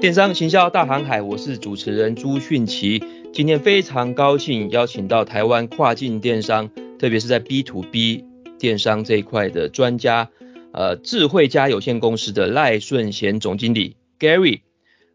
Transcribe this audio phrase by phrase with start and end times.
[0.00, 3.04] 电商行销大航海，我是主持人朱迅奇。
[3.34, 8.24] 今天非常高兴邀请到台湾跨境电商，特别是在 B to B
[8.58, 10.30] 电商这一块的专家，
[10.72, 14.62] 呃，智慧家有限公司的赖顺贤总经理 Gary。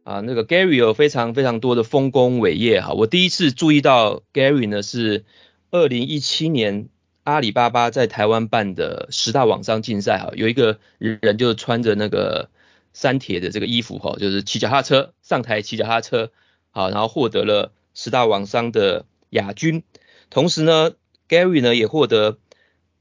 [0.04, 2.94] 啊，那个 Gary 有非常非常多的丰功伟业哈。
[2.94, 5.26] 我第一次注意到 Gary 呢，是
[5.72, 6.90] 二零一七年
[7.24, 12.49] 阿里巴巴在台湾办的十大网商竞赛哈，有一个人就穿着那个。
[12.95, 16.31] 三铁的这个衣服哈，就是骑脚踏车上台骑脚踏车，
[16.72, 19.84] 好，然后获得了十大网商的亚军。
[20.30, 20.94] 同时呢
[21.27, 22.38] ，Gary 呢也获得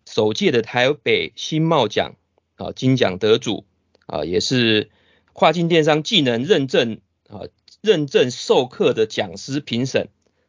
[0.05, 2.17] 首届的台北新贸奖
[2.57, 3.65] 啊金奖得主
[4.07, 4.91] 啊，也是
[5.33, 7.43] 跨境电商技能认证啊
[7.81, 10.09] 认证授课的讲师评审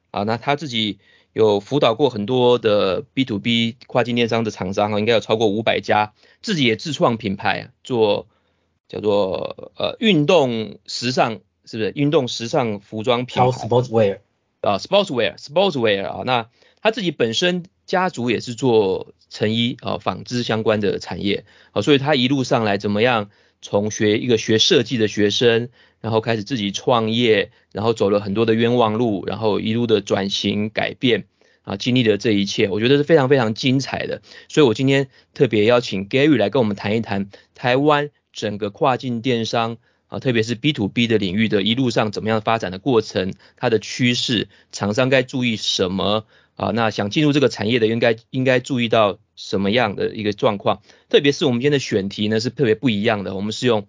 [0.10, 0.24] 啊。
[0.24, 0.98] 那他自己
[1.34, 8.28] 有辅导过很多的 B to B 跨境电商的厂商啊，应该有超过五百家，自己也自创品牌做。
[8.88, 14.20] 叫做呃运动时尚是不是运动时尚服装品牌？Sportswear
[14.62, 16.50] 啊，Sportswear，Sportswear 啊，那
[16.82, 25.70] 他自己本身家族也是做成衣啊纺织相关的产业啊，所以他一路上来怎么样从学一个学设计的学生，
[26.02, 31.26] 然后开始自己创业，然后走了很多的冤枉路，然后一路的转型改变
[31.64, 34.22] 啊，经历了这一切，我觉得是非常非常精彩的。
[34.48, 38.12] 所以我今天特别邀请 Gary 来跟我们谈一谈台湾。
[38.36, 46.72] 整个跨境电商啊，特别是 B to B 的领域的一路上怎么样发展的过程，它的趋势，厂商该注意什么啊？
[46.72, 50.82] 那想进入这个产业的应该应该注意到什么样的一个状况？
[51.08, 53.88] 特别是我们今天的选题呢是特别不一样的，我们是用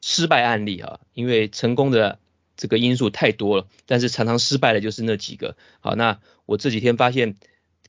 [0.00, 2.20] 失败案例啊，因为成功的
[2.56, 5.56] 这个因素太多了，但是常常失败的就是那几个。
[5.80, 7.34] 好，那我这几天发现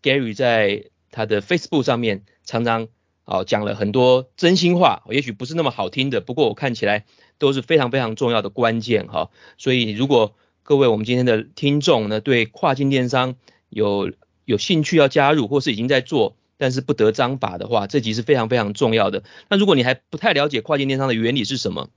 [0.01, 2.87] Gary 在他的 Facebook 上面常常。
[3.23, 7.05] 好，讲了很多真心话，也许不是那么好听的，不过我看起来
[7.37, 9.29] 都是非常非常重要的关键哈。
[9.57, 13.35] 所以如果各位我们今天的听众呢，对跨境电商
[13.69, 14.11] 有
[14.45, 19.23] 有兴趣要加入，或是已经在做，但是不得章法的话，这集是非常非常重要的。
[19.49, 21.89] 那如果你还不太了解跨境电商的原理是什么？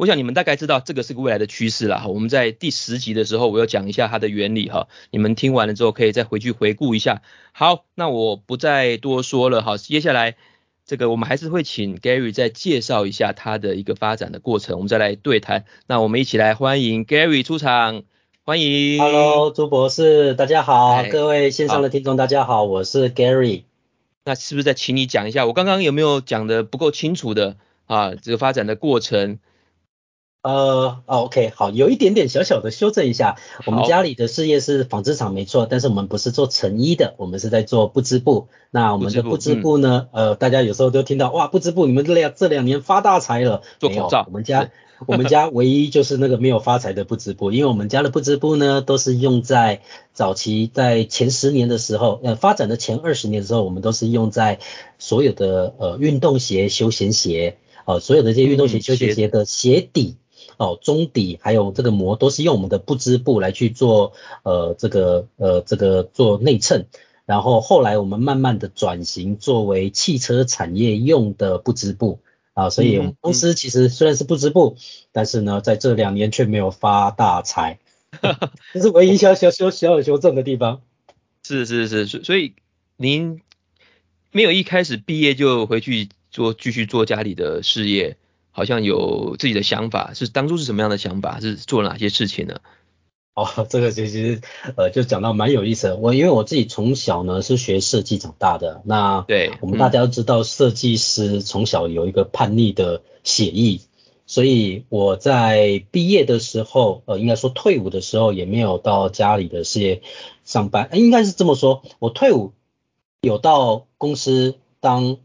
[0.00, 2.06] 我想你们大概知道这个是个未来的趋势了哈。
[2.06, 4.88] 我们在第十集的时候，我要讲一下它的原理哈。
[5.10, 7.20] 你们听完了之后，可以再回去回顾一下。
[7.52, 9.76] 好，那我不再多说了哈。
[9.76, 10.36] 接下来
[10.86, 15.66] 这个我们还是会请 Gary 再介绍一下它的一个发展的过程，我们再来对谈。
[15.86, 18.04] 那我们一起来欢迎 Gary 出场，
[18.42, 18.98] 欢迎。
[18.98, 23.64] Hello，朱博士，大家好，各位线上的听众大家好，我是 Gary。
[24.24, 28.14] 那是不是再请你讲一下，我刚刚有没有讲的不够清楚的啊？
[28.14, 29.38] 这个发展的过程。
[30.42, 33.36] 呃，OK，好，有一点点小小的修正一下，
[33.66, 38.48] 我们家里的事业是纺织厂没错，但是我们不是做成衣的，我们是在做布织布。
[38.70, 44.24] 那我们的布织布呢，嗯、呃，大家有时候都听到哇，布织布，你们这两这两年发大财了，做口罩。
[44.28, 44.70] 我们家
[45.06, 49.82] 我们家唯一就是那个没有发财的布织布，因为我们家的布织布呢，都是用在
[50.14, 54.58] 早期在前十年的时候，呃，发展的前二十年的时候，我们都是用在
[54.98, 60.16] 所有的呃运动鞋、休闲鞋，呃，所有的这些运动鞋、休闲鞋的鞋底。
[60.56, 64.12] 哦，中底还有这个膜都是用我们的不织布来去做，
[64.42, 66.86] 呃，这个呃这个做内衬，
[67.26, 72.20] 然后后来我们慢慢的转型作为汽车产业用的不织布
[72.54, 77.78] 啊，所以我们公司其实虽然是不织布，嗯嗯、但是呢在这两年却没有发大财，
[78.74, 80.82] 这是唯一小小小小修正的地方。
[81.42, 82.52] 是是是，所以
[82.96, 83.40] 您
[84.30, 88.18] 没有一开始毕业就回去做继续做家里的事业。
[88.52, 91.40] 好像有自己的想法，是当初是什么样的想法？
[91.40, 92.56] 是做了哪些事情呢？
[93.34, 94.40] 哦，这个其实
[94.76, 95.96] 呃，就讲到蛮有意思的。
[95.96, 103.82] 我因为我自己从小呢是学设计长大的，那对我们大家都知道，设计师从小有一个叛逆的写意，
[104.26, 110.02] 所以我在毕业的时候，呃，应该说退伍的时候，也没有到家里的事业
[110.44, 112.52] 上班，应该是这么说，我退伍
[113.22, 115.18] 有到公司当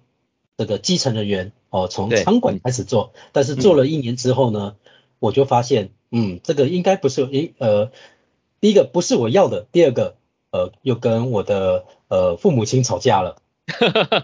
[0.57, 1.51] 这个基层人员。
[1.75, 4.89] 哦，从餐馆开始做，但是做了一年之后呢，嗯、
[5.19, 7.91] 我就发现，嗯，这个应该不是，诶，呃，
[8.61, 10.15] 第一个不是我要的，第二个，
[10.51, 13.41] 呃，又跟我的呃父母亲吵架了。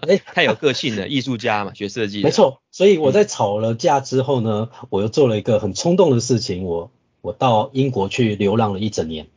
[0.07, 2.23] 哎，太有个性了，艺术家嘛，学设计。
[2.23, 6.89] 没错，所以我在吵了架之后呢，嗯、我又做了一个很冲动的事情，我
[7.19, 9.27] 我到英国去流浪了一整年，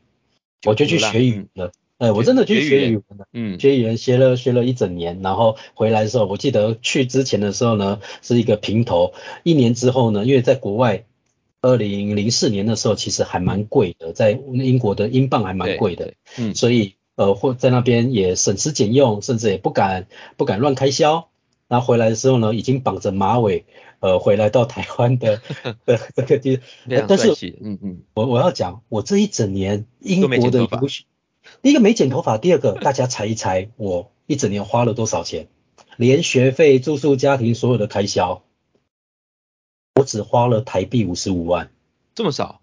[0.65, 1.73] 我就去学语了。
[1.99, 9.13] 哎，我真的去学语文的，嗯，学语言学了学了一整年，然后回来的时候，我记得去之前的时候呢，是一个平头，
[9.45, 11.05] 一年之后呢，因为在国外，
[11.63, 21.29] 二零零四年的时候其实还蛮贵的，在英国的英镑还蛮贵的，嗯，所以呃或在那边也省吃俭用，甚至也不敢不敢乱开销，
[21.69, 23.65] 然后回来的时候呢，已经绑着马尾，
[24.01, 25.41] 呃，回来到台湾的
[25.87, 26.59] 的这个地，
[27.09, 27.29] 但是，
[27.63, 31.05] 嗯嗯，我我要讲，我这一整年英国的留学，
[31.63, 35.49] 第一个没剪头发，第二个 大家猜一猜，我一整年花了多少钱？
[35.97, 38.43] 连学费、住宿、家庭所有的开销，
[39.95, 41.71] 我只花了台币五十五万，
[42.15, 42.61] 这么少？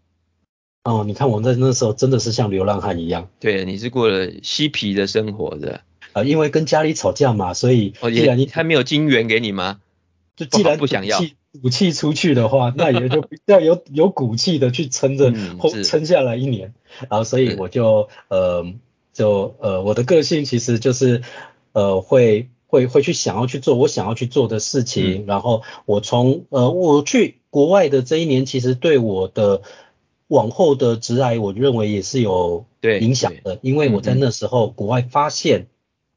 [0.84, 3.30] 哦，你看我在那时候真的是像流浪汉一样。
[3.40, 5.82] 对，你是过了嬉皮的生活的。
[6.14, 9.80] 呃，因为跟家里吵架嘛，所以既然你还没有金元给你吗？
[10.36, 11.22] 就既然不想要
[11.64, 15.34] 武器出去的话， 那也就要有有骨气的去撑着，
[15.84, 16.74] 撑下来一年。
[17.10, 18.66] 然后所以我就呃
[19.14, 21.22] 就呃我的个性其实就是
[21.74, 25.26] 呃会会会去想要去做我想要去做的事情。
[25.28, 29.62] 然后我从呃我去国外的这一年，其实对我的。
[30.32, 32.64] 往后的职涯，我认为也是有
[33.02, 35.68] 影响的，因为我在那时候国外发现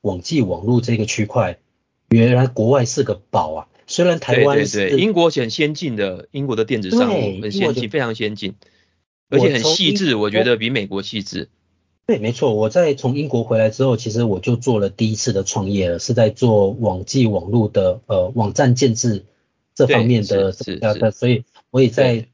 [0.03, 1.59] 网际网络这个区块，
[2.11, 3.67] 原来国外是个宝啊。
[3.87, 8.55] 虽然台湾是对对对，英国是很先进的，英国的电子商务很先进，非常先进，
[9.31, 11.49] 而且很细致，我觉得比美国细致。
[12.07, 19.25] 对，没错，我在从英国回来之后，其实我就做了第一次的创业了，是在做网际网络的呃网站建制
[19.75, 22.27] 这方面的，是是是，所以我也在。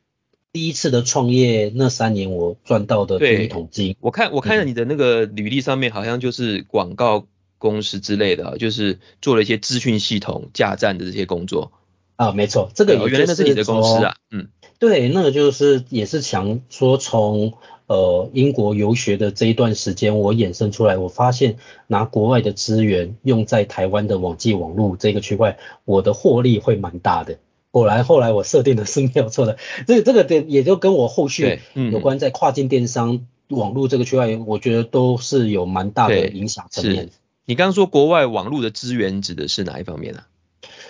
[0.52, 3.94] 第一次的创业那三年，我赚到的第一桶金。
[4.00, 7.28] 我看我看了你的那个履历上面，好像就是广告
[7.60, 11.70] 公司之类的，嗯、就是做了一些资讯系统架站的这些工作。
[12.16, 14.16] 啊，没错，这个原来那是你的公司啊。
[14.32, 14.48] 嗯，
[14.78, 17.54] 对，那个就是也是想说从
[17.86, 27.38] 呃英国游学的这一段时间，我衍生出来，我发现拿国外的资源用在台湾的网际网络这个区块，我的获利会蛮大的。
[27.70, 29.56] 果然，后来我设定的是没有错的。
[29.86, 37.10] 这这个点也就跟我后续有关在跨境电商网络这个区块，我觉得都是有蛮大的影响层面。
[37.50, 40.20] 你刚刚说国外网络的资源指的是哪一方面呢？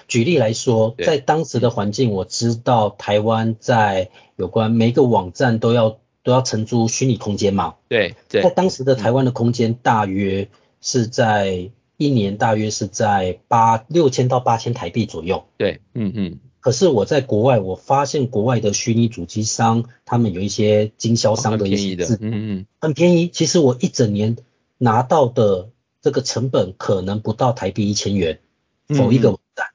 [0.06, 7.76] 举例来说，在当时的环境，我知道台湾在有关每个网站都要都要承租虚拟空间嘛。
[7.88, 8.42] 对对。
[8.42, 10.50] 在当时的台湾的空间大约
[10.82, 15.46] 是在一年大约是在八六千到八千台币左右。
[15.56, 16.40] 对，嗯嗯。
[16.60, 23.30] 可是我在国外，我发现国外的虚拟主机商，他们有一些经销商的一些资，嗯嗯，很便宜。
[23.30, 24.36] 其实我一整年
[24.76, 25.70] 拿到的
[26.02, 28.40] 这个成本可能不到台币一千元，
[28.86, 29.66] 某一个网站，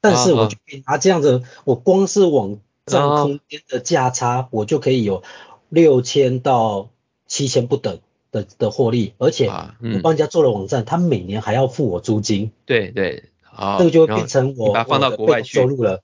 [0.00, 5.22] 但是我就可以拿这样子，我光是网站空间的价差，我就可以有
[5.68, 6.90] 六千到
[7.26, 7.98] 七千不等
[8.32, 13.24] 的的获利，而且我帮人家做了网站，他每年还要付我租金，对对，
[13.54, 16.02] 啊，这个就会变成我把放到国外去收入了。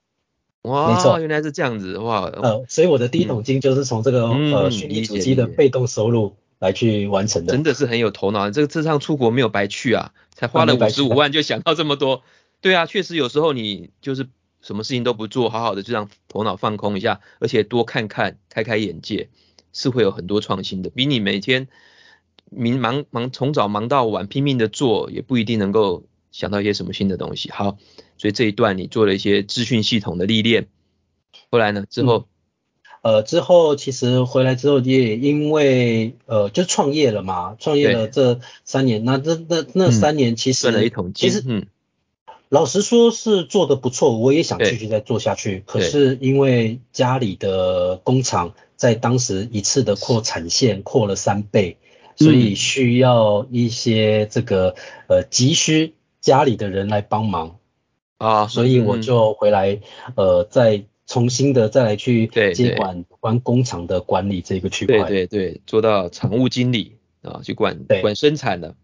[0.63, 2.21] 哇，没错，原来是这样子哇！
[2.21, 7.51] 呃，所以我的第一桶金就是从这个、嗯、呃虚拟主机的被动收入来去完成的。
[7.51, 12.23] 真的是很有头脑，这个这趟出国没有白去啊，才花了五十五万就想到这么多。
[12.61, 14.27] 对啊，确实有时候你就是
[14.61, 19.29] 什么事情都不做，好好的就让头脑放空一下，而且多看看，开开眼界，
[19.73, 20.89] 是会有很多创新的。
[20.89, 21.67] 比你每天
[22.49, 27.51] 明忙忙从早忙到晚拼命的做，也不一定能够想到一些什么新的东西。
[27.51, 27.77] 好。
[28.15, 30.67] 所以这一段你做了一些资讯系统的历练，
[31.49, 31.83] 后来呢？
[31.89, 32.25] 之后，嗯、
[33.03, 40.71] 呃，之后其实回来之后也因为呃就创业了嘛，创业了这三年，那这那那三年其实、
[41.13, 41.67] 其实嗯，
[42.47, 51.75] 老实说是做的不错，我也想继续再做下去，可是因为家里的工厂在当时一次的扩产线扩了三倍，
[52.15, 54.75] 所以需要一些这个
[55.07, 57.57] 呃急需家里的人来帮忙。
[58.17, 59.81] 啊，所以我就回来，
[60.15, 65.03] 嗯、呃，再重新的再来去接管关工厂的管理这个区块。
[65.03, 68.75] 对对对，做到厂务经理啊，去管管生产的，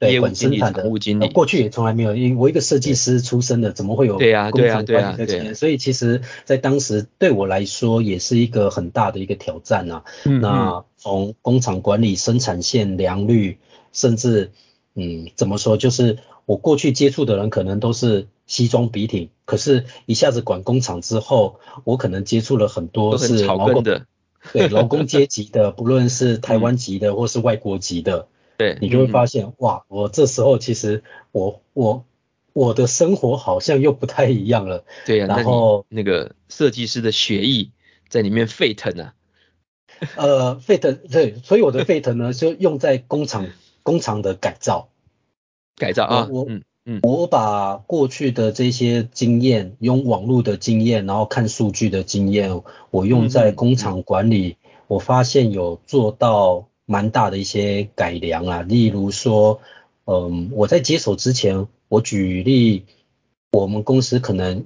[0.00, 1.28] 对，管生产的业务经理。
[1.28, 4.84] 过去也从来没有，因为我一个设计师出身的，怎么会有工厂管理的经验？
[4.86, 10.04] 对啊对啊对啊，所以其实，在当时对我来说也是一个很大的一个挑战啊。
[10.24, 13.58] 那从工厂管理、生产线、良率，
[13.92, 14.50] 甚至
[14.94, 18.26] 嗯，怎么说，就是我过去接触的人可能都是。
[18.52, 24.04] 西装笔挺，可是一下子管工厂之后，我可能接触了很多是劳工的，
[24.52, 28.28] 对 劳工阶级的，不论是台湾籍的或是外国籍的，
[28.58, 32.04] 对，你就会发现、嗯、哇，我这时候其实我我
[32.52, 34.84] 我的生活好像又不太一样了。
[35.06, 37.70] 对呀、啊，然后那，那个设计师的血液
[38.10, 39.14] 在里面沸腾啊。
[40.16, 43.46] 呃，沸腾，对，所以我的沸腾呢，就用在工厂
[43.82, 44.90] 工厂的改造，
[45.74, 46.44] 改造啊，我。
[46.46, 54.56] 嗯嗯，我把过去的这些经验，用网络的经验，然后看数据的经验，我用在工厂管理，
[54.88, 58.62] 我发现有做到蛮大的一些改良啊。
[58.62, 59.60] 例如说，
[60.06, 62.84] 嗯，我在接手之前，我举例，
[63.52, 64.64] 我们公司可能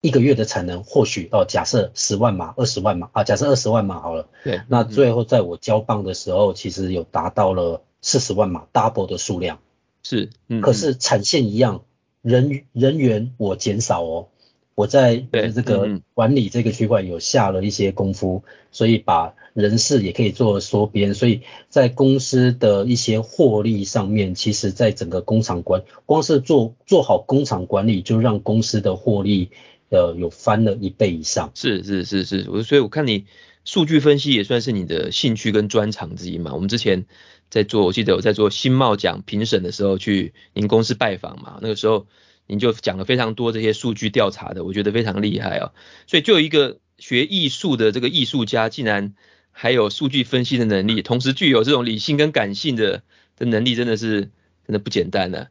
[0.00, 4.28] 一个月的产能或许哦，假设十万码、二十万码啊，假设二十万码好了。
[4.42, 4.62] 对。
[4.66, 9.60] 那最后在我交棒的时候，其实有达到了四十万码 double 的数量。
[10.08, 10.30] 是。
[10.48, 10.60] 嗯。
[10.60, 11.84] 可是产线一样，
[12.22, 14.28] 人人员我减少哦。
[14.74, 29.48] 我在这个管理这个区块有下了一些功夫，所以把人事也可以做缩编，所以在公司的一些获利上面，其实在整个工厂管，光是做做好工厂管理，就让公司的获利
[29.88, 31.50] 呃有翻了一倍以上。
[31.54, 33.24] 是是是是，我所以我看你
[33.64, 36.52] 数据分析也算是你的兴趣跟专长之一嘛。
[36.52, 37.06] 我们之前
[37.50, 42.06] 在做，我记得我在做新贸奖评审的时候去您公司拜访嘛，那个时候。
[42.48, 45.72] 您就讲了非常多这些数据调查的，我觉得非常厉害哦。
[46.06, 49.14] 所以就有一个学艺术的这个艺术家，竟然
[49.50, 53.02] 还有数据分析的能力，同时具有这种理性跟感性的
[53.34, 54.20] 的能力，真的是
[54.64, 55.48] 真的不简单呢。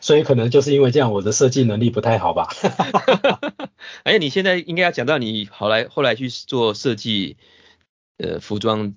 [0.00, 2.48] 所以可能就是因为这样，我的设计能力不太好吧。
[4.02, 7.36] 哎，你现在应该要讲到你后来后来去做设计，
[8.18, 8.96] 呃，服装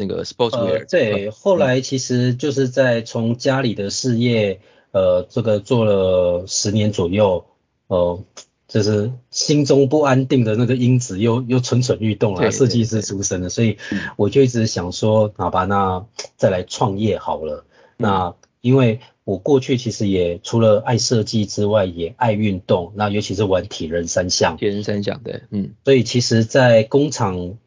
[0.00, 0.80] 那个 sportswear。
[0.80, 4.58] 呃，对，后来其实就是在从家里的事业。
[4.92, 7.44] 呃，这个做了十年左右，
[7.86, 8.24] 呃，
[8.66, 12.50] 就是心中不安定的那个因子又又蠢蠢欲动了。
[12.50, 13.78] 设计师出身的，所以
[14.16, 16.04] 我就一直想说，好吧，那
[16.36, 17.64] 再来创业好了。
[17.68, 24.56] 嗯、那因为我过去其实也除了爱设计之外，也爱运动，那尤其是玩铁人三项。
[24.56, 25.70] 铁人三项，对，嗯。
[25.84, 27.58] 所以其实，在工厂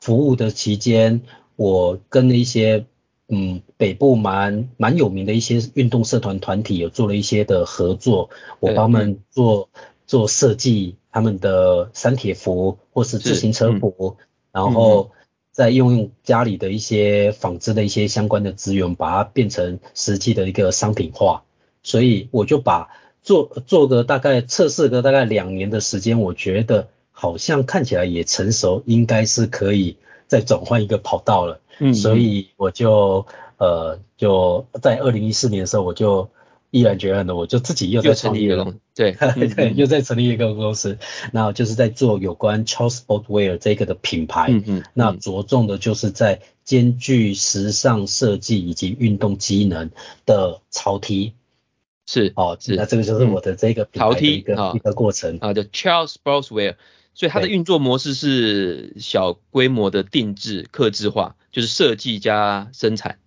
[0.00, 1.20] 服务的期间，
[1.56, 2.86] 我跟了一些。
[3.34, 8.28] 嗯，北部蛮蛮有名的一些运动社团团体有做了一些的合作，
[8.60, 9.70] 我帮他们做
[10.06, 15.12] 做设计，他们的三铁服或是自行车服，嗯、然后
[15.50, 21.44] 再用用家里的一些纺织的一些相关的资源，把它变成实际的一个商品化。
[21.82, 22.90] 所以我就把
[23.22, 29.96] 做做个大概测试个大概两年的时间，我觉得好像看起来也成熟，应该是可以
[30.32, 31.60] 再转换一个跑道了。
[31.78, 33.26] 嗯，所以我就
[33.58, 36.30] 呃就在二零一四年的时候，我就
[36.70, 39.12] 毅然决然的，我就自己又在创立了，对。
[39.54, 40.96] 对，又在成立一个公司，
[41.32, 49.90] 那就是在做有关 Charles Sportswear 这个的品牌，嗯嗯，那着重的就是在兼具时尚设计以及运动机能
[50.24, 51.34] 的潮 T，
[52.06, 55.36] 是哦，是，那这个就是我的这个的一个一个过程。
[55.42, 56.76] 啊，叫 Charles Sportswear。
[57.14, 63.18] 所以它的运作模式是小规模的定制、客制化，就是设计加生产。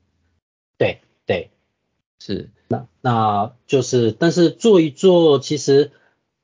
[0.77, 1.51] 对对，
[2.20, 2.50] 是。
[2.68, 5.92] 那那就是，但是做一做，其实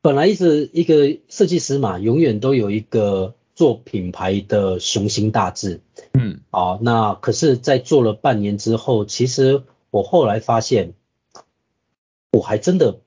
[0.03, 5.81] 本来一直一个设计师嘛，永远都有一个做品牌的雄心大志。
[6.13, 6.41] 嗯。
[6.51, 10.93] 好，那可是，在做了半年之后，其实我后来发现，
[12.31, 13.01] 我还真的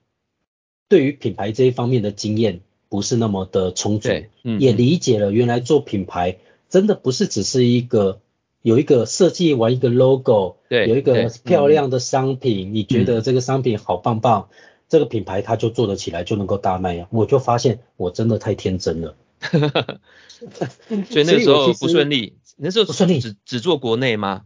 [0.89, 2.59] 对于品牌这一方面的经验。
[2.95, 4.07] 不是那么的充足，
[4.43, 6.37] 嗯，也理解了原来做品牌
[6.69, 8.21] 真的不是只是一个
[8.61, 14.55] 有一个设计完一个 logo，对，有一个漂亮的商品，嗯，你觉得这个商品好棒棒，嗯，
[14.87, 17.07] 这个品牌它就做得起来就能够大卖啊！
[17.11, 19.15] 我就发现我真的太天真了，
[21.09, 24.43] 所以那时候不顺利，那时候不顺利，只只做国内吗？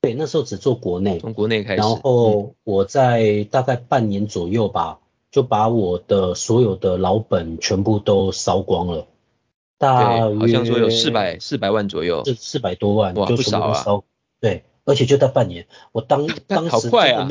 [0.00, 5.00] 对，那时候只做国内，从国内开始，然后我在大概半年左右吧。
[5.30, 9.06] 就把我的所有的老本全部都烧光了，
[9.78, 14.02] 大约好像说有四百四百万左右，是四百多万，哇，就全部都烧，啊。
[14.40, 17.28] 对，而且就在半年，我当 当时好快啊，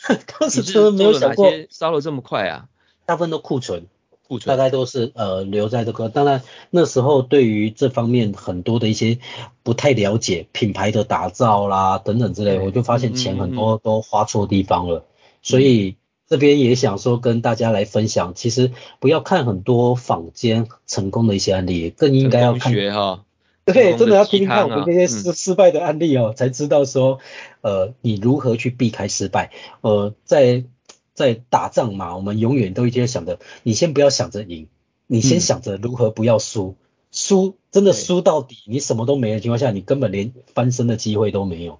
[0.40, 2.68] 当时真的没有想过烧了这么快啊，
[3.04, 3.86] 大部分都库存，
[4.26, 4.56] 库存。
[4.56, 9.18] 大概都是呃留在这个，当然那时候对于这方面很多的一些
[9.62, 15.04] 不太了解品牌的打造啦等等之类，我就发现钱很多都花错地方了，嗯、
[15.42, 15.96] 所以。
[16.32, 23.26] 这边也想说跟大家来分享，其实不要看很多坊间成功的一些案例，更应该要看学哈，
[23.66, 27.18] 对，真的要听听看我们这些失失败的案例哦，才知道说，
[27.60, 29.50] 呃，你如何去避开失败。
[29.82, 30.64] 呃，在
[31.12, 34.68] 在打仗嘛，我们永远都一直想着，你先不要想着赢，
[35.06, 36.76] 你先想着如何不要输，
[37.10, 41.78] 输真的输到底，你什么都没的情况下，你根本连翻身的机会都没有。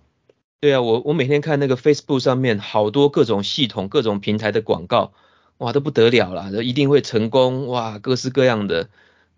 [0.63, 5.13] 对啊，我我每天看那个 Facebook 上面好多各种系统、各种平台的广告，
[5.59, 8.89] 哇，都不得了啦，一定会成功，哇，各式各样的，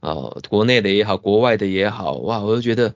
[0.01, 2.95] 哦，国内的也好，国外的也好，哇，我就觉得，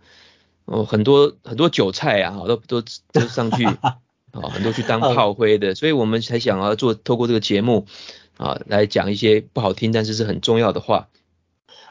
[0.66, 2.82] 哦，很多很多韭菜啊，都都
[3.12, 3.97] 都上去， 啊，
[4.52, 7.87] 很多去当炮灰的，所以我们才想要做，透过这个节目，
[8.37, 11.08] 啊，来讲一些不好听，但是是很重要的话。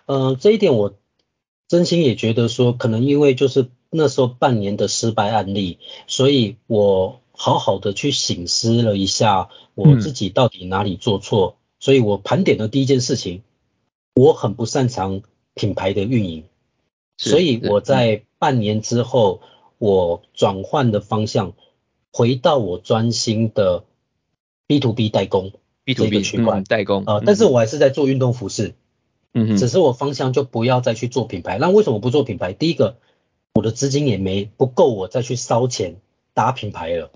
[0.06, 1.00] 呃，这一点我
[1.68, 3.72] 真心也觉得说，可能因为就是。
[3.90, 13.44] 那时候半年的失败案例，所以我好好的去醒思了一下我自己到底哪里做错，嗯、所以我盘点的第一件事情，
[14.16, 15.22] 我很不擅长
[15.54, 16.44] 品牌的运营，
[17.18, 19.42] 所以我在半年之后，
[19.78, 21.54] 我转换的方向，
[22.12, 23.84] 回到我专心的
[24.68, 25.54] B to B 代工
[25.84, 28.76] B to B 区块代工啊，但是我还是在做运动服饰，
[29.34, 31.58] 嗯哼，只是我方向就不要再去做品牌。
[31.60, 32.54] 那为什么不做品牌？
[32.54, 32.98] 第一个，
[33.58, 35.96] 我的资金也没不够我再去烧钱
[36.36, 37.10] 打品牌了，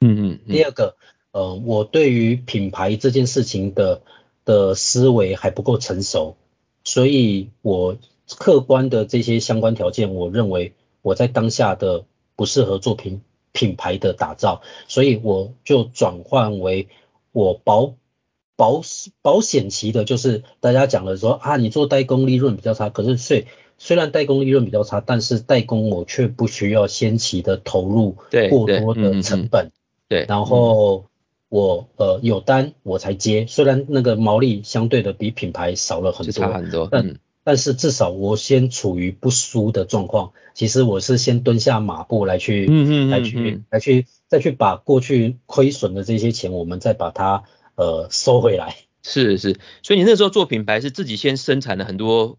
[0.00, 0.38] 嗯嗯。
[0.46, 0.94] 第二个，
[1.32, 4.02] 呃，我对于品牌这件事情的
[4.44, 6.36] 的思维还不够成熟，
[6.84, 7.96] 所以我
[8.38, 12.04] 客观的这些相关条件，我认为我在当下的
[12.36, 16.86] 不适合做品品牌的打造，所以我就转换为
[17.32, 17.94] 我保
[18.54, 18.82] 保
[19.22, 23.48] 保险期的，就是大家讲的说啊，你做代工利润比较差，可是虽
[23.80, 28.16] 虽然代工利润比较差，但是代工我却不需要先期的投入
[28.48, 29.72] 过多的成本，
[30.08, 31.06] 对，然后。
[31.52, 40.30] 我呃有单我才接，虽然那个毛利相对的比品牌少了很多，差很多，但、嗯、但是至少我先处于不输的状况。
[40.54, 47.42] 其实我是先蹲下马步来去，嗯嗯，嗯来去来去再去把过去亏损的这些钱，我们再把它
[47.74, 48.76] 呃收回来。
[49.02, 52.38] 是是，所以你那时候做品牌是自己先生产了很多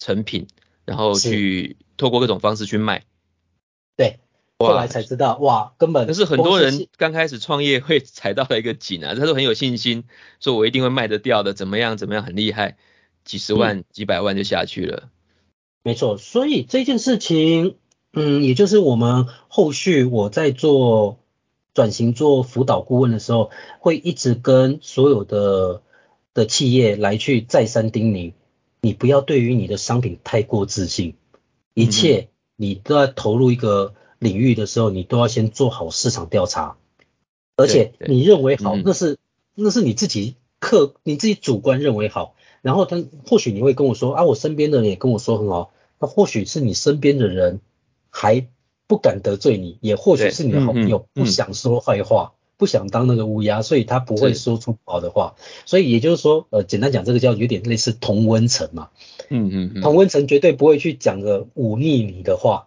[0.00, 0.48] 成品，
[0.88, 3.04] 然后去透过各种方式去卖。
[3.96, 4.18] 对。
[4.60, 6.04] 后来才知道，哇，根本。
[6.06, 10.02] 但是很多人刚开始创业会踩到了一个井啊，他都很有信心，
[10.40, 12.76] 说我一定会卖得掉的，怎么样怎么样很厉害，
[13.24, 15.10] 几十万、嗯、几百万就下去了。
[15.84, 17.76] 没错，所以这件事情，
[18.12, 21.20] 嗯，也就是我们后续我在做
[21.72, 25.82] 转型做辅导顾问的时候，会一直跟所有的
[26.34, 28.32] 的企业来去再三叮咛，
[28.80, 31.14] 你不要对于你的商品太过自信，
[31.74, 33.94] 一切你都要投入一个。
[34.20, 36.76] 领域的时候，你都要先做好市场调查，
[37.54, 39.16] 而且你认为好，那是
[39.54, 47.60] 那是你自己客你自己主观认为好，然后他或许你会跟我说啊，我身边的人也跟我说很好，那或许是你身边的人
[48.10, 48.48] 还
[48.88, 58.90] 不敢得罪你，也或许是你的好朋友不想说坏话，不想当那个乌鸦，所以他不会说出不好的话，所以也就是说，呃，简单讲，这个叫有点类似同温层嘛，
[59.30, 62.66] 嗯嗯嗯，同温层绝对不会去讲个忤逆你的话。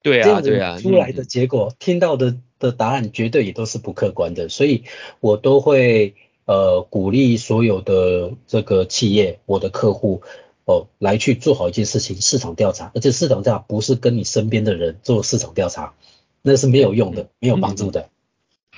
[0.00, 4.84] 对啊，对啊，出来的结果，听到的的答案绝对也都是不客观的，所以
[5.20, 10.22] 我都会呃鼓励所有的这个企业，我的客户
[10.64, 15.94] 哦来去做好一件事情，市场调查，而且市场调查不是跟你身边的人做市场调查，
[16.42, 18.08] 那是没有用的，没有帮助的。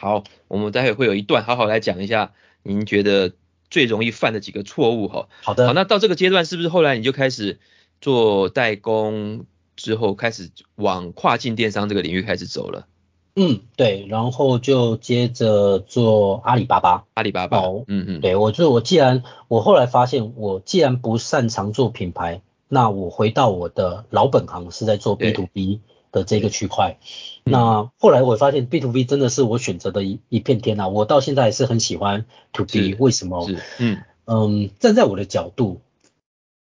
[0.01, 2.33] 好，我们待会会有一段好好来讲一下，
[2.63, 3.33] 您觉得
[3.71, 5.29] 最容易犯的几个错误哈。
[5.43, 7.61] 好的，好，那到这个阶段是不是后来你就开始
[8.01, 9.45] 做代工？
[9.77, 12.87] 之后开始往跨境电商这个领域开始走了。
[13.35, 17.05] 嗯，对，然后就接着做阿里巴巴。
[17.15, 17.61] 阿里巴巴。
[17.61, 25.81] 哦，嗯嗯，对，我就我既然我后来发现，我既然不擅长做品牌，那我回到我的老本行是在做 B to B
[26.13, 26.99] 的这个区块。
[27.45, 30.89] 那后来我发现 B to B 真的是我选择的一一片天啊！
[30.89, 33.49] 我到现在还是很喜欢 to B，为什么？
[33.79, 35.81] 嗯嗯，站在我的角度。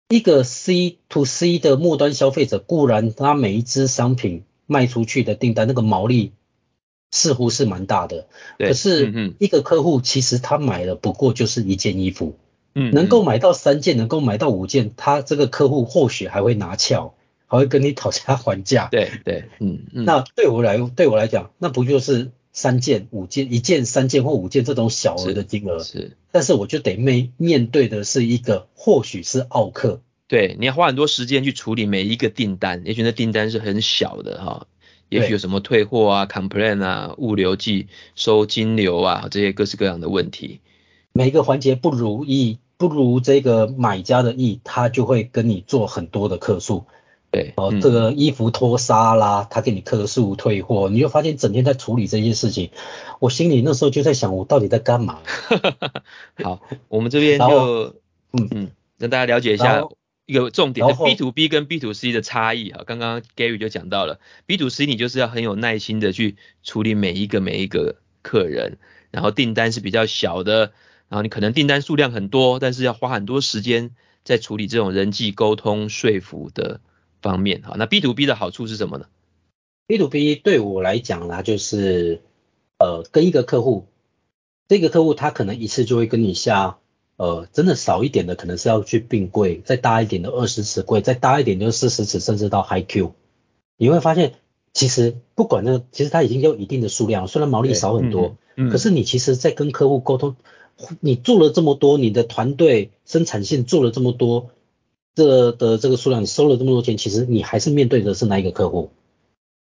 [0.09, 6.33] 一个 C to C 的末端消费者，固然他每一只商品卖出去的订单那个毛利
[7.11, 8.27] 似乎是蛮大的，
[8.59, 12.35] 可是一个客户其实他买了不过就是一件衣服，
[12.75, 17.13] 嗯，能够买到三件，能够买到五件，他这个客户或许还会拿翘，
[17.51, 18.87] 还会跟你讨价还价。
[18.95, 20.05] 对对，嗯嗯。
[20.05, 25.83] 那对我来对我来讲，那不就是三件、五件、一件、三件或五件这种小额的金额？
[25.83, 26.15] 是。
[26.31, 29.99] 但是我就得面面对的是一个或许是奥客。
[30.29, 34.65] 对，你要花很多时间去处理每一个订单，也许那订单是很小的哈，
[35.09, 40.61] 也许有什么退货啊、complain 啊、物流寄收金流啊这些各式各样的问题。
[41.11, 46.85] 每一个环节不如意，不如这个买家的意，他就会跟你做很多的客诉。
[47.31, 52.69] 对，哦，这个衣服脱纱啦，他给你客诉退货，你就发现整天在处理这些事情，
[53.19, 55.21] 我心里那时候就在想，我到底在干嘛？
[56.43, 57.95] 好，我们这边就
[58.33, 59.83] 嗯嗯，让大家了解一下。
[60.27, 68.77] 一个重点的 B to B 跟 B to C 的差异哈，刚刚 Gary 就讲到了 B to C，你就是要很有耐心的去处理每一个每一个客人，
[69.09, 70.71] 然后订单是比较小的，
[71.09, 73.91] 然后你可能订单数量很多，但是要花很多时间
[74.23, 76.79] 在处理这种人际沟通说服的
[77.21, 77.75] 方面哈。
[77.77, 79.05] 那 B to B 的好处是什么呢
[79.87, 82.21] ？B to B 对我来讲呢，就是
[82.79, 83.85] 呃跟一个客户，
[84.67, 86.77] 这个客户他可能一次就会跟你下。
[87.17, 93.13] 呃，真的少一点的可能是要去并柜，再大一点的二十尺柜，再大一点就是四十尺，甚至到 High Q。
[93.77, 94.33] 你会发现，
[94.73, 100.35] 其实不管那个，其实它已经有一定的数量，虽然毛利少很多，嗯，嗯，可是你其实在跟客户沟通，
[100.99, 104.49] 你做了这么多，你的团队生产线做了这么多，
[105.15, 108.91] 这的这个数量，你收了这么多钱，其实你还是面对的是那一个客户？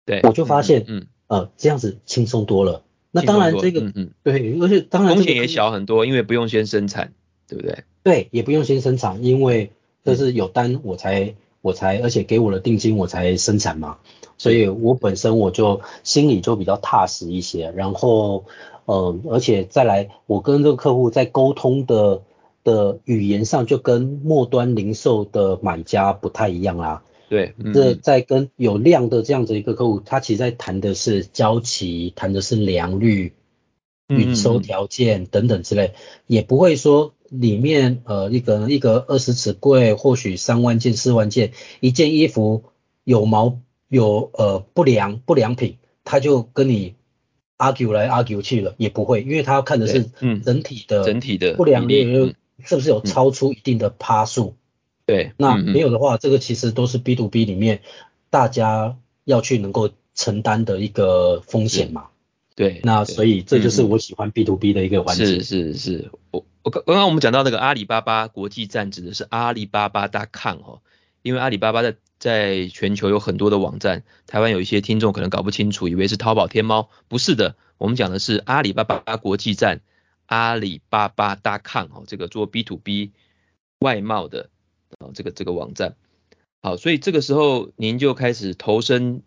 [0.06, 2.84] 对，我就发现，嗯，嗯呃，这样子轻松多了。
[3.12, 7.14] 那当然，这个，嗯嗯，对，而且当然风险也小很多，因为不用先生产，
[7.48, 7.84] 对不对？
[8.04, 9.72] 对，也不用先生产，因为
[10.04, 13.98] 这是有单我才、嗯、我才，而且给我的定金我才生产嘛，
[14.38, 17.72] 所以我本身我就心里就比较踏实一些。
[17.76, 18.46] 然后，
[18.86, 22.22] 呃，而且再来，我跟这个客户在沟通的
[22.64, 27.04] 的语言上，就跟末端零售的买家不太一样啦。
[27.30, 33.34] 对，这在跟有量的这样子一个客户，他其实在谈的是交期，谈的是良率、
[34.08, 35.94] 运收条件等等之类，
[36.28, 42.66] 也不会说里面呃一个一个二十尺柜，或许三万件、四万件，一件衣服
[43.06, 46.96] 有毛有呃不良不良品，他就跟你
[47.58, 50.10] argue 来 argue 去了，也不会，因为他要看的是
[50.44, 54.56] 整体的整体的不良率是不是有超出一定的趴数。
[55.06, 57.82] 对，那没有的话，这个其实都是 B to B 里面
[58.30, 62.08] 大家要去能够承担的一个风险嘛。
[62.56, 65.26] 对，那所以这就是我喜欢 B to B 的一个环节。
[65.26, 70.82] 是是是，我我刚刚刚我们讲到那个阿里巴巴国际站指的是阿里巴巴 .com 哦，
[71.24, 79.82] 因为阿里巴巴在在全球有很多的网站，台湾有一些听众可能搞不清楚，以为是淘宝天猫，不是的，我们讲的是阿里巴巴国际站
[80.32, 83.12] 阿里巴巴 .com 哦，这个做 B to B
[83.80, 84.50] 外贸的。
[85.00, 85.96] 啊，这个这个网站，
[86.62, 89.24] 好，所以这个时候您就开始投身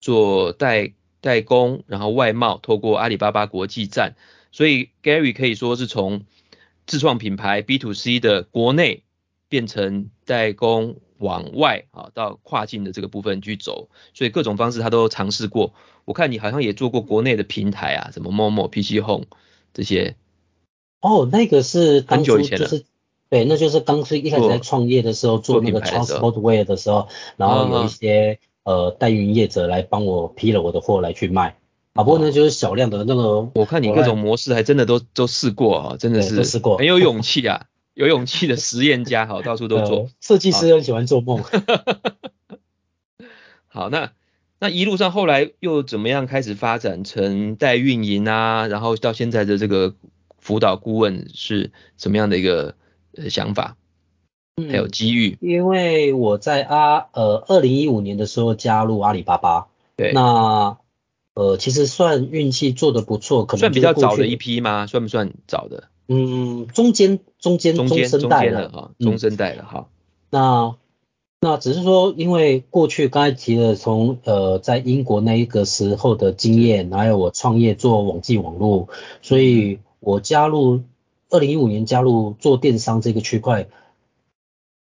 [0.00, 4.16] 做代代工，然后外贸，透过阿里巴巴国际站，
[4.52, 6.24] 所以 Gary 可以说是从
[6.86, 9.04] 自创品牌 B to C 的国内
[9.50, 15.74] 变成代工往外啊，到跨境的这个部分去走，所以各种方式他都尝试过。
[16.06, 19.26] 我看你好像也做过国内的平台啊，什么 Momo、PC Home
[19.74, 20.16] 这些。
[21.02, 22.68] 哦，那个是很久以前了。
[23.28, 31.56] 对，那就是当初一开始在创业的时候做那个 Transportware 的时候，然后有一些呃代运业者来帮我批了我的货来去卖。
[31.94, 33.48] 啊，不过呢就是小量的那个。
[33.54, 40.08] 我看你各种模式还真的都都试过啊，真的是都试过，很有勇气啊， 有勇气的实验家，好，到处都做。
[40.20, 41.42] 设计师很喜欢做梦。
[43.68, 44.12] 好，那
[44.58, 48.66] 那一路上后来又怎么样开始发展成代运营啊？
[48.66, 49.94] 然后到现在的这个
[50.42, 52.74] 辅导顾问是什么样的一个？
[53.14, 53.76] 呃想法，
[54.70, 55.36] 还有机遇。
[55.42, 60.78] 嗯，因为我在阿呃二零一五年的时候加入阿里巴巴，对，那
[61.34, 64.86] 呃其实算运气做得不错，可能算比较早的一批吗？
[64.86, 65.90] 算不算早的？
[66.08, 69.88] 嗯，中间中间中生代的哈，中生代的哈。
[70.30, 70.74] 那
[71.42, 78.88] 那只是说，因为过去刚才提的从呃在英国那一个时候的经验，还有我创业做网际网络，
[79.20, 80.82] 所以我加入。
[81.34, 83.68] 二零一五年加入做电商这个区块，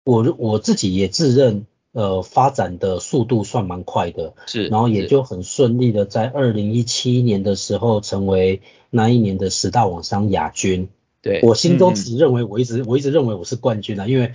[0.02, 10.88] 我我自己也自认，呃，发展的速度算蛮快的，是，然后也就很顺利的在二零一七年的时候成为那一年的十大网商亚军。
[11.22, 14.32] 对，我心中只认为我一直、嗯、我一直认为我是冠军啊，因为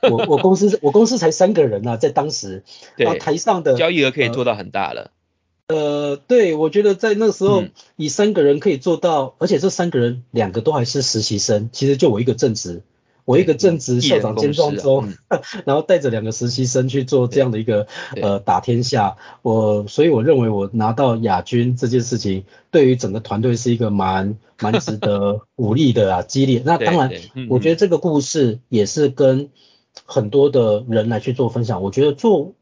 [0.00, 2.64] 我我公司我公司才三个人啊，在当时，
[2.96, 5.02] 对，台上的交易额可以做到很大了。
[5.02, 5.19] 呃
[5.70, 7.62] 呃，对，我觉得在那个时候，
[7.94, 12.82] 以三个人可以做到，嗯、而且这三个人两个都还是实习生，其实就我一个正职，
[13.24, 15.04] 我一个正职校长兼庄周，
[15.64, 17.86] 然后带着两个实习生去做这样的一个
[18.20, 26.60] 呃打天下，我所以我认为我拿到亚军这件事情，对于整个团队是一个蛮蛮值得 鼓励的啊，激励。
[26.64, 29.50] 那当然，嗯、我觉得这个故事也是跟
[30.04, 31.80] 很多的人来去做分享。
[31.80, 32.54] 我觉得做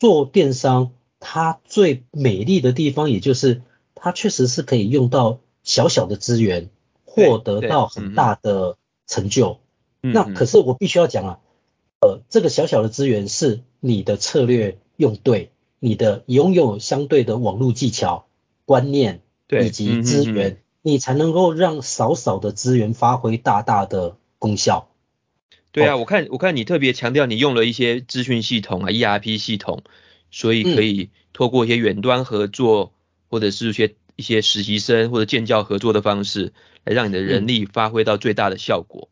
[0.00, 0.92] 做电商。
[1.28, 3.62] 它最美丽的地方，也就是
[3.96, 6.70] 它确实是可以用到小小的资源，
[7.04, 8.76] 获得到很大的
[9.08, 9.58] 成就。
[10.02, 11.40] 嗯、那可是我必须要讲啊，
[12.00, 18.28] 呃，这个小小的资源是你的策略用对，你的拥有相对的网络技巧、
[18.64, 24.88] 观念以及资源，嗯、你才能够让少少的资源发挥大大的功效。
[25.72, 29.82] 对啊，哦、我看我看你特别强调你用了一些资讯系统啊，ERP 系统。
[30.36, 32.92] 所以可以透过一些远端合作，
[33.30, 36.52] 或者是一些一些实习生或者建教合作的方式，
[36.84, 39.08] 来让你的人力发挥到最大的效果。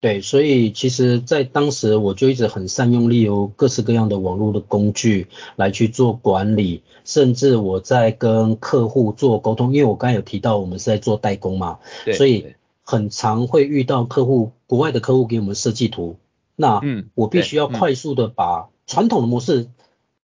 [0.00, 11.80] 对，所以其实，在当时我就一直很善用利用各式各样的网络的工具来去做管理，甚至我在跟客户做沟通，因为我刚才有提到我们是在做代工嘛，
[12.16, 12.54] 所以
[12.84, 16.18] 很常会遇到客户国外的客户给我们设计图，
[16.54, 19.66] 那嗯，我必须要快速的把传统的模式。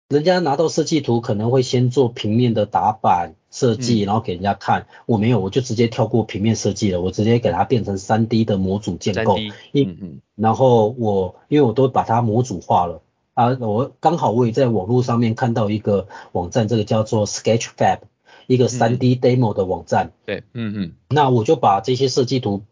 [0.08, 4.82] 人家拿到设计图，可能会先做平面的打板、设计，然后给人家看。
[4.82, 9.36] 嗯、我没有，我就直接跳过平面设计了，我直接给它变成三 D 的模组建构。
[9.72, 10.20] 嗯嗯。
[10.36, 13.02] 然后我因为我都把它模组化了
[13.34, 17.98] 啊，我刚好我也在网络上面看到一个网站，这个叫做 Sketchfab，
[18.46, 20.06] 一个三 D demo 的网站。
[20.06, 20.92] 嗯、对，嗯嗯。
[21.08, 22.62] 那我就把这些设计图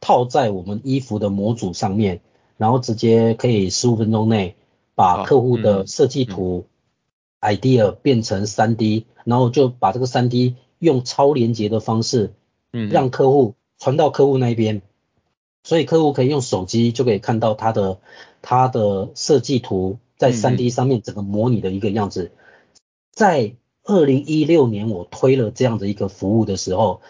[0.00, 2.20] 套在我们衣服的模组上面，
[2.56, 4.54] 然后直接可以十五分钟内
[4.94, 6.66] 把客户的设计图。
[7.44, 12.32] Idea 变成 3D，然后就把这个 3D 用超连接的方式，
[12.72, 14.80] 嗯，让客户传到客户那边，
[15.62, 17.98] 所以客户可以用手机就可以看到他的
[18.40, 22.32] 他的设计图在 3D 上面整个模拟的一个样子。
[23.12, 23.52] 在
[23.84, 27.02] 2016年我推了这样的一个服务的时候，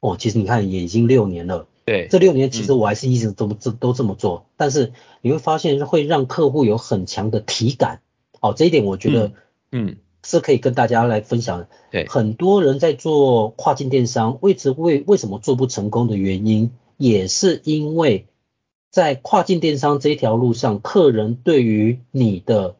[0.00, 8.02] 哦，其实你看也已经六年了，对，这六年其实我还是一直都这都这么做，但是你会发现会让客户有很强的体感，
[8.40, 9.32] 哦，这一点我觉得。
[9.76, 11.66] 嗯，是可以跟大家来分享。
[11.90, 18.28] 对，很多人在做跨境电商，为此为为什么做不成功的原因，也是因为
[18.92, 22.76] 在跨境电商这一条路上，客人对于你的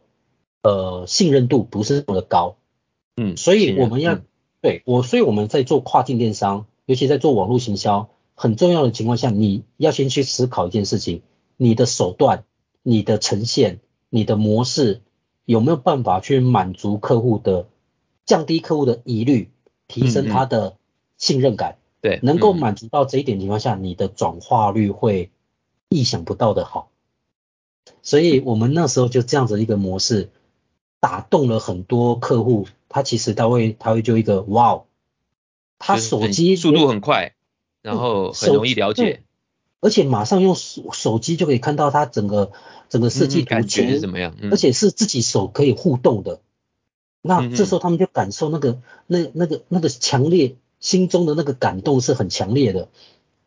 [0.63, 2.59] 呃信任度不是那么的高。
[3.17, 4.23] 嗯，所以我们要、嗯、
[4.63, 11.23] 对我，所以我们在做跨境电商，尤其在做网络行销，很重要的情况下，你要先去思考一件事情：
[11.57, 12.45] 你的手段、
[12.85, 13.81] 你的呈现、
[14.11, 15.01] 你的模式。
[15.45, 17.67] 有没有办法去满足客户的，
[18.25, 19.51] 降低客户的疑虑，
[19.89, 20.77] 提升他的
[21.19, 21.73] 信任感？
[21.73, 25.31] 嗯嗯对，能够满足到这一点情况下，嗯、你的转化率会
[25.89, 26.91] 意想不到的好。
[28.03, 30.31] 所以我们那时候就这样子一个模式，
[31.01, 32.67] 打动了很多客户。
[32.91, 34.85] 他其实他会他会就一个哇哦，
[35.79, 37.35] 他手机速度很快，
[37.83, 39.23] 然后很容易了解，
[39.85, 42.51] 而且马上用手手机就可以看到它整个。
[42.91, 44.35] 整个设计图、嗯、感觉怎么样？
[44.41, 46.39] 嗯、而且是自己手可以互动的。
[47.23, 52.89] 那这时候他们就感受那个、嗯、那那个那个强烈心中的那个感动是很强烈的。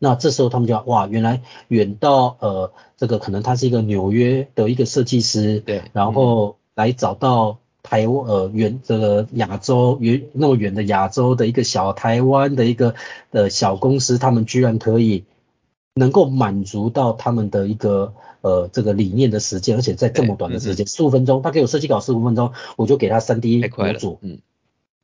[0.00, 12.96] 那这时候他们就要哇，原来远到呃这个可能他是一个纽约的一个设计师，对，然后来找到台湾呃远这个亚洲远那么远的亚洲的一个小台湾的一个
[13.30, 15.24] 呃小公司，他们居然可以
[15.98, 18.14] 能够满足到他们的一个。
[18.40, 24.38] 呃，这个理念的时间，而且在这么短的时间，十五、嗯、分钟，他给我设计稿十五分钟，我就给他三 D 模组，嗯，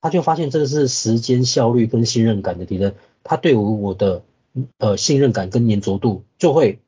[0.01, 4.23] 他就发现这个是时间效率跟信任感的提升，他对我我的
[4.79, 6.79] 呃信任感跟粘着度就会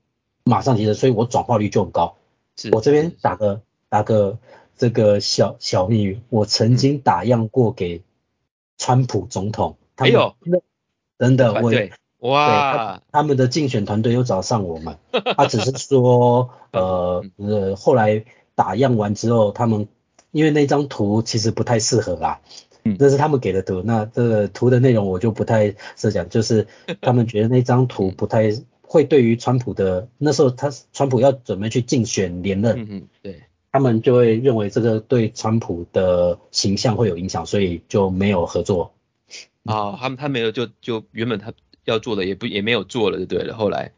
[0.44, 2.14] 马上提升，所以我转化率就很高。
[2.56, 4.38] 是我这边打个打个
[4.78, 8.02] 这个小小秘密，我曾经打样过给
[8.78, 10.36] 川普总统，他有，
[11.18, 11.72] 真的我。
[12.26, 14.96] 哇，他们的竞选团队又找上我们，
[15.36, 19.88] 他只是说，呃 呃，后来打样完之后，他们
[20.32, 22.40] 因为那张图其实不太适合啦，
[22.84, 26.66] 嗯，这是他们给的图，那这个图的内容我就不太设想，就是
[27.00, 28.50] 他们觉得那张图不太
[28.82, 38.92] 会对于川普的那时候他川普要准备去竞选连任，嗯嗯，对，他们就会认为这个对川普的形象会有影响，所以就没有合作。
[39.64, 41.52] 啊，他们他没有就就原本他。
[41.86, 43.56] 要做的也不也没有做了，就对了。
[43.56, 43.92] 后来，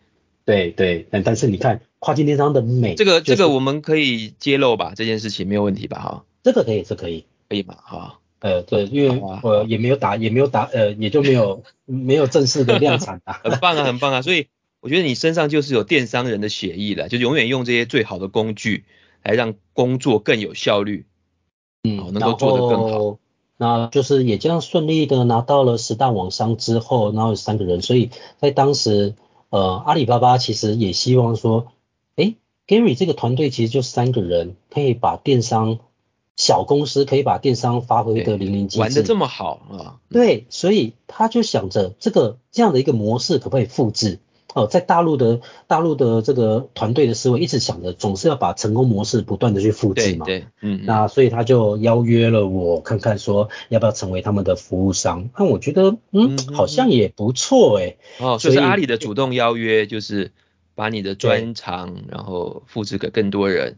[0.45, 4.93] 对对，但但是你看跨境电商的美，这个、就是、这个我们可以揭露吧？
[4.95, 5.99] 这件事情没有问题吧？
[5.99, 7.75] 哈，这个可以，是可以，可以嘛？
[7.83, 13.41] 哈，呃，对，因为我也没有打，也没有打，呃，也就没有 没有正式的量产啊。
[13.45, 14.23] 很棒啊，很棒啊！
[14.23, 14.47] 所以
[14.81, 18.85] 我觉得你身上就是有电商人的血液了，就永远用这些最好的工具
[19.25, 21.05] 来让工作更有效率，
[21.83, 23.19] 嗯，能够做得更好。
[23.61, 29.17] 那就是也这样顺利的拿到了十大网商之后，然后有三个人，所以在当时，
[29.51, 31.67] 呃，阿里巴巴其实也希望说，
[32.15, 32.37] 诶
[32.69, 35.81] ，Gary 这个团队其实就三个人，可以把电商
[36.37, 39.99] 小公司可以把电商发挥的淋漓尽致，玩的这么好啊？
[40.09, 44.21] 对，所以他就想着这个这样的一个模式可不可以复制？
[44.59, 50.27] 哦，在大陆的大陆的这个团队的思维一直想着，总是要把成功模式不断的去复制嘛。
[50.27, 55.31] 对，对嗯，那所以他就邀约了我，看看说要不要成为他们的服务商。
[55.39, 57.97] 那我觉得，嗯，嗯好像也不错哎。
[58.19, 60.33] 哦，所以是阿里的主动邀约，就是
[60.75, 63.77] 把你的专长，然后复制给更多人。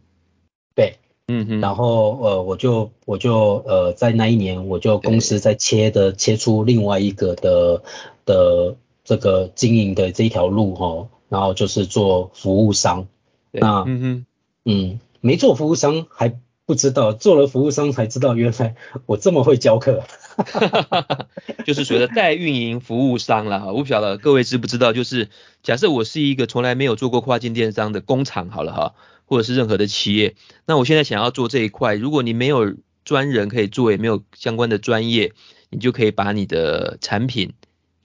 [0.75, 0.95] 对，
[1.29, 1.61] 嗯哼。
[1.61, 7.83] 然后呃，我就我就呃，在那一年，我就公司在切的切出另外一个的
[8.25, 8.77] 的。
[9.11, 13.09] 这个经营的这一条路哈，然后就是做服务商。
[13.51, 14.27] 那嗯哼，
[14.64, 20.05] 嗯，没做服务商还不知道，做了服务商才知道，原来我这么会教课。
[21.66, 25.29] 就是所谓的代运营服务商了哈，我不晓得各位知不知道，就是
[25.64, 28.94] 假设我是一个从来没有做过跨境电商的工厂好了哈，
[29.25, 35.33] 或者是任何的企业，那我现在想要做这一块，如果你没有专人可以做，也没有相关的专业。
[35.73, 37.53] 你就可以把你的产品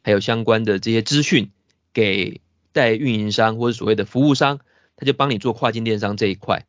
[0.06, 1.50] 还有相关的这些资讯
[1.92, 2.40] 给
[2.74, 4.60] 代运营商或者所谓的服务商，
[4.98, 6.68] 他就帮你做跨境电商这一块，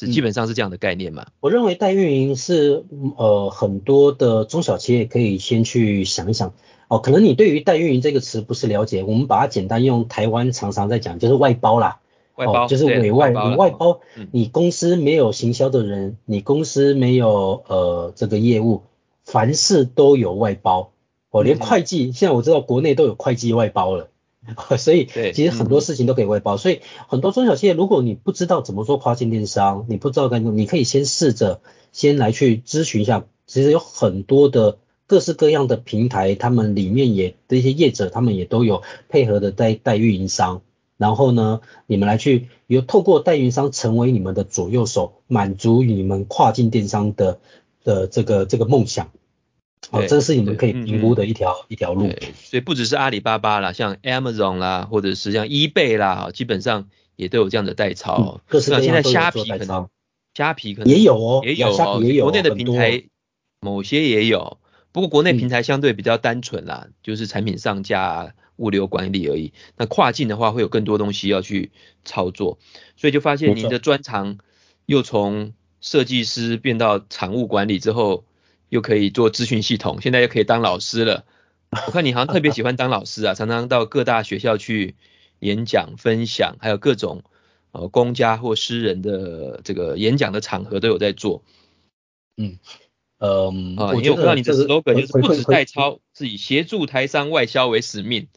[0.00, 1.26] 是基本上是这样的概念嘛？
[1.40, 2.86] 我认为代运营是
[3.18, 6.54] 呃很多的中小企业可以先去想一想
[6.88, 12.00] 哦，可能你对于代运营这个词不是了解，我们把它简单用台湾常常在讲就是外包啦。
[12.36, 14.00] 外包、哦、就是委外，外你外包，
[14.32, 18.84] 你公司没有行销的人，嗯、你公司没有呃这个业务，
[19.22, 20.92] 凡事都有外包。
[21.34, 24.08] 哦，连会计，嗯、现在我知道国内都有会计外包了，
[24.78, 26.54] 所以其实很多事情都可以外包。
[26.54, 33.26] 嗯、所以很多中小企业，如果你不知道怎么做跨境电商，你不知道该怎么，你可以先试着先来去咨询一下。
[33.46, 40.62] 其实有很多的各式各样的平台，他们里面也这些业者，他们也都有配合的代代运营商。
[40.96, 47.40] 然后呢，你们来去有透过代运营商成为你们的左右手，满足你们跨境电商的
[47.82, 49.10] 的这个这个梦想。
[49.90, 52.10] 好，这是你们可以评估的一条、嗯、一条路。
[52.34, 58.40] 所以不只是阿里巴巴啦，像 Amazon 啦，或者是像 eBay 啦，基本上也都有这样的代操。
[58.46, 59.88] 各式各样都有虾皮可能，
[60.34, 63.04] 虾皮可能也有哦，也有哦，也有国内的平台
[63.60, 64.58] 某些也有，
[64.92, 68.34] 不过国内平台相对比较单纯啦，嗯、就是产品上架。
[68.56, 69.52] 物流管理而已。
[69.76, 71.72] 那跨境的话，会有更多东西要去
[72.04, 72.60] 操作，
[72.96, 74.38] 所以就发现您的专长
[74.86, 78.24] 又从设计师变到产务管理之后，
[78.68, 81.24] 又可以做资讯系统，现在又可以当老师了。
[81.86, 84.96] 我看你好像特别喜欢 当老师啊，常常到各大学校去
[85.40, 87.22] 演讲分享，还有各种
[87.72, 91.42] 呃公家或私人的这个演讲的场合都有在做。
[92.36, 92.58] 嗯。
[93.18, 98.28] 嗯，啊，因为我看到你的 slogan 就是不止代操，是以协助台商外销为使命。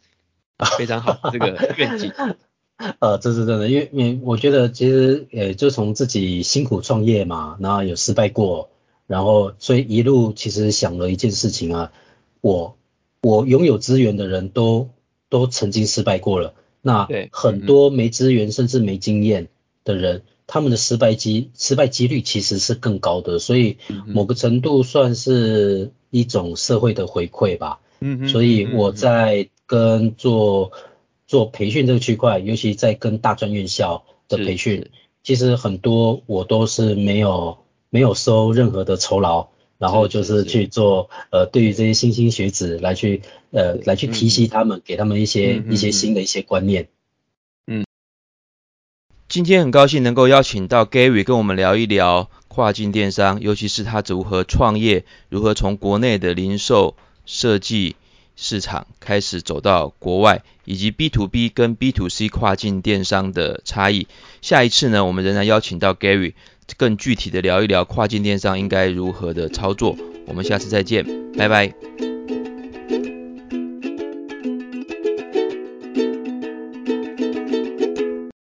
[0.77, 2.11] 非常好， 这个愿景。
[2.99, 8.69] 呃，这是真的，因为因为我觉得其实呃，就从自己辛苦创业嘛，然后有失败过，
[9.07, 11.91] 然后所以一路其实想了一件事情啊，
[12.41, 12.77] 我
[13.21, 14.89] 我拥有资源的人都
[15.29, 19.47] 都曾经失败过了，那很多没资源甚至没经验
[19.83, 27.79] 的人，他们的失败机失败几率其实是更高的，所以某个程度算是一种社会的回馈吧。
[27.99, 29.49] 嗯嗯，所以我在。
[29.69, 30.71] 跟做
[31.27, 34.91] 做培训这个区块，尤其在跟大专院校的培训，
[35.23, 37.57] 其实很多我都是没有
[37.89, 39.47] 没有收任何的酬劳，
[39.77, 43.21] 然后就是去做呃，对于这些新兴学子来去
[43.51, 46.87] 呃来去提携他们，给他们一些一些新的一些观念。
[47.67, 47.85] 嗯，
[49.27, 56.95] 今天很高兴能够邀请到 Gary 跟我们聊一聊跨境电商，尤其是他如何创业，如何从国内的零售
[57.25, 57.95] 设计。
[58.39, 64.07] 市场开始走到国外，以及 B to B 跟 B to C 跨境电商的差异。
[64.43, 66.35] 下一次呢，我们仍然邀请到 Gary，
[66.75, 69.95] 更具体的聊一聊跨境电商应该如何的操作。
[70.25, 71.05] 我们下次再见，
[71.37, 72.06] 拜拜。